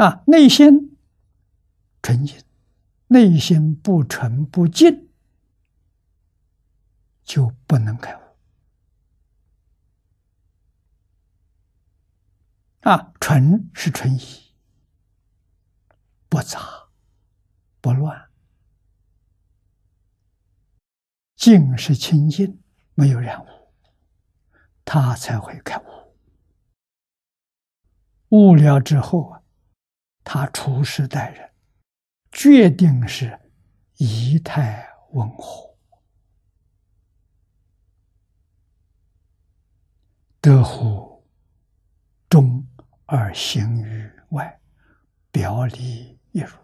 [0.00, 0.96] 啊，内心
[2.00, 2.42] 纯净，
[3.08, 5.10] 内心不纯不净，
[7.22, 8.20] 就不能开悟。
[12.80, 14.20] 啊，纯是纯一，
[16.30, 16.88] 不杂
[17.82, 18.30] 不乱；
[21.36, 22.62] 净是清净，
[22.94, 23.46] 没有染污，
[24.82, 26.14] 他才会开悟。
[28.30, 29.39] 悟了之后啊，
[30.32, 31.50] 他处事待人，
[32.30, 33.36] 决定是
[33.96, 35.76] 仪态温和，
[40.40, 41.26] 德乎
[42.28, 42.64] 中。
[43.06, 44.60] 而行于外，
[45.32, 46.56] 表里一如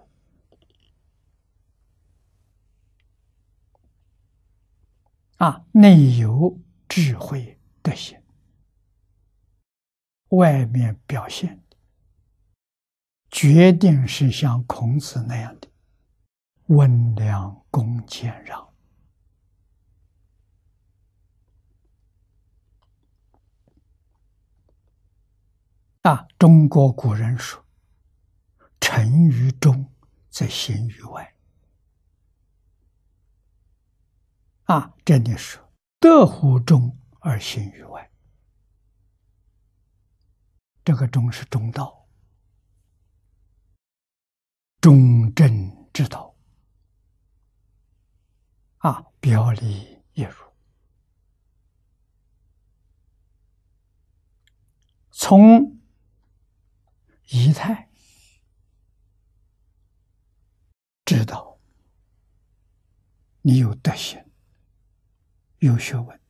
[5.39, 6.57] 啊，内有
[6.89, 8.23] 智慧德行，
[10.29, 11.61] 外面表现
[13.37, 15.69] 决定是像孔子那样的
[16.69, 18.67] 温良恭俭让。
[26.01, 27.63] 啊，中国古人说
[28.81, 29.93] ：“臣于中，
[30.31, 31.35] 则行于外。”
[34.65, 35.63] 啊，这里说
[36.01, 38.11] “德乎中而行于外”，
[40.83, 42.06] 这个“中”是中道，
[44.87, 46.33] 中正之道。
[48.77, 50.33] 啊，表里一如，
[55.11, 55.77] 从。
[57.31, 57.91] 仪态，
[61.05, 61.59] 知道
[63.43, 64.25] 你有德行、
[65.59, 66.21] 有学问、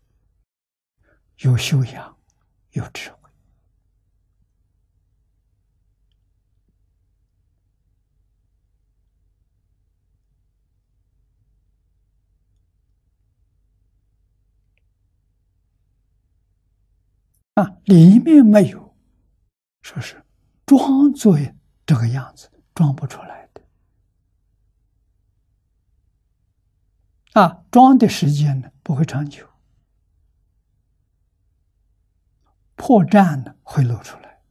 [1.41, 2.19] 有修养、
[2.71, 3.16] 有智慧
[17.57, 18.97] 啊，里面没有，
[19.83, 20.23] 说是。
[20.67, 21.39] 装作
[21.87, 23.63] 这个样子，装不出来的
[27.41, 27.65] 啊！
[27.71, 29.49] 装的时间呢，不会长久，
[32.75, 34.43] 破绽呢会露出来。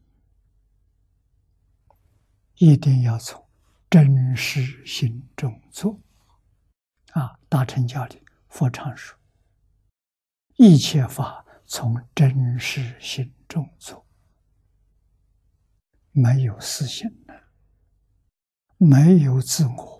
[2.55, 3.45] 一定要从
[3.89, 5.99] 真实心中做
[7.11, 7.37] 啊！
[7.49, 9.19] 大乘教里佛常说
[10.55, 14.03] ：“一切法从真实心中做。”
[16.17, 17.33] 没有私心的，
[18.77, 19.94] 没有自我。